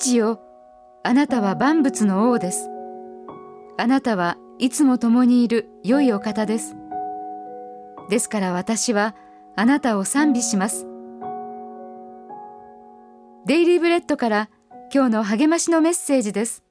[0.00, 0.40] 父よ、
[1.04, 2.70] あなたは万物の王です。
[3.76, 6.74] あなたはいつも共にいる良いお方です。
[8.08, 9.14] ですから私は
[9.56, 10.86] あなたを賛美します。
[13.44, 14.48] デイリーブレッドから
[14.92, 16.64] 今日の励ましのメッセージです。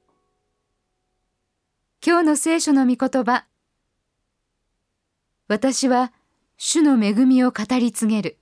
[2.04, 3.44] 今日の聖書の御言葉。
[5.46, 6.12] 私は
[6.56, 8.38] 主の恵みを語り継げる。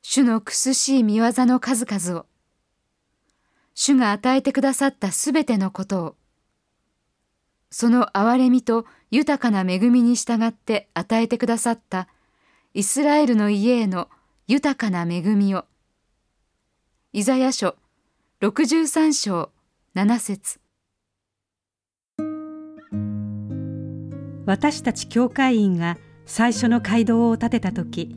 [0.00, 2.26] 主の苦しい見業の数々を。
[3.78, 6.16] 主が与えてくださったすべてのことを。
[7.70, 12.08] その憐れみと豊かな恵みに従って与えてくださった
[12.72, 14.08] イスラエルの家への
[14.46, 15.66] 豊かな恵みを。
[17.12, 17.76] イザヤ書
[18.40, 19.50] 63章
[19.94, 20.58] 7節
[24.46, 28.16] 私たち教会員が最初の街道を建てた時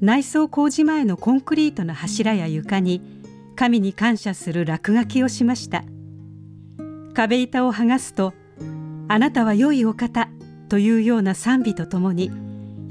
[0.00, 3.15] 内装工事前のコンクリートの柱や床に
[3.56, 5.82] 神に感謝する落書きをしました。
[7.14, 8.34] 壁板を剥がすと
[9.08, 10.28] あなたは良いお方
[10.68, 12.30] というような賛美とともに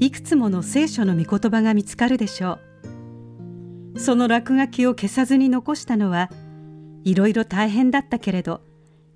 [0.00, 2.58] いくつもの聖書の御言葉が見つかるでしょ
[3.94, 4.00] う。
[4.00, 6.30] その落書きを消さずに残したのは
[7.04, 8.60] いろいろ大変だったけれど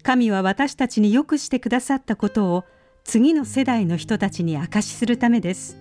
[0.03, 2.65] 神は私たちによくしてくださったことを
[3.05, 5.77] 次の世代の人たちに証しするためです。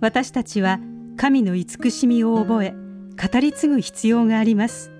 [0.00, 0.78] 私たちは
[1.16, 2.81] 神の慈しみを覚え
[3.20, 4.90] 語り継ぐ必要があります。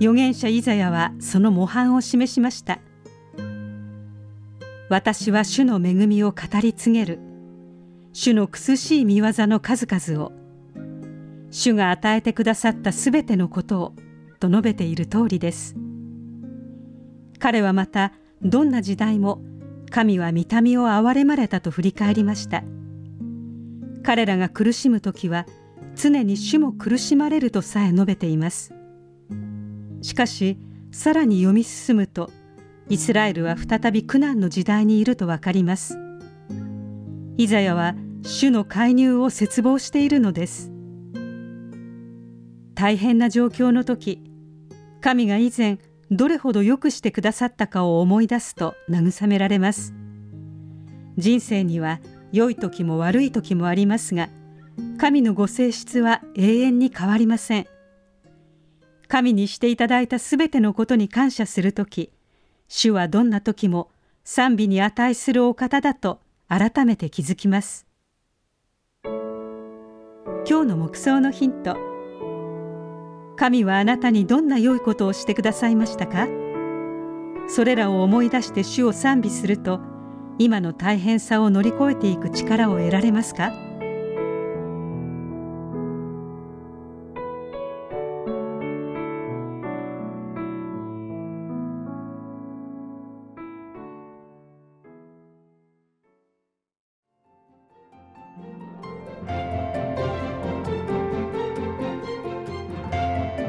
[0.00, 2.80] 預言者イザヤはその模範を示しました
[4.90, 7.18] 「私は主の恵みを語り継げる。
[8.12, 10.32] 主の苦しい見業の数々を。
[11.50, 13.94] 主が与えてくださったすべてのことを
[14.40, 15.74] と述べている通りです。
[17.38, 19.42] 彼はまたどんな時代も
[19.90, 22.62] 神は見た目を憐れまれたと振り返りました。
[24.02, 25.46] 彼らが苦しむ時は
[25.94, 28.74] 常に主も苦しまれるとさえ述べています。
[30.02, 30.58] しかし
[30.90, 32.30] さらに読み進むと
[32.88, 35.98] イスラエルは再び苦難の時代にいるとわかります。
[37.36, 40.70] イザヤは主の介入を切望しているのです。
[42.74, 44.22] 大変な状況の時
[45.00, 45.78] 神が以前
[46.10, 49.94] どれほど良くしてくださったかを思い出すと慰められます。
[51.16, 52.00] 人生には
[52.32, 54.28] 良い時も悪い時もありますが
[54.98, 57.66] 神のご性質は永遠に変わりません。
[59.06, 62.10] 神にしていただいたすべてのことに感謝する時
[62.68, 63.90] 主はどんな時も
[64.24, 67.86] 賛美に値するお方だと改めて気づきます。
[69.04, 71.76] 今日の目想のヒント。
[73.36, 76.28] 神はあなたにどんな良いことをしてくださいましたか？
[77.48, 79.80] それらを思い出して主を賛美すると
[80.38, 83.52] 今の大変さを乗り越えていく力を得られますか？